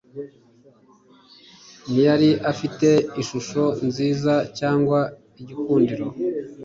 [1.91, 2.89] Ntiyari afite
[3.21, 4.99] ishusho nziza cyangwa
[5.41, 6.05] igikundiro,